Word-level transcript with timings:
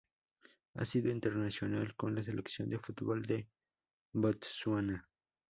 Ha 0.73 0.83
sido 0.83 1.11
internacional 1.11 1.95
con 1.95 2.15
la 2.15 2.23
Selección 2.23 2.71
de 2.71 2.79
fútbol 2.79 3.23
de 3.27 3.47
Botsuana. 4.13 5.07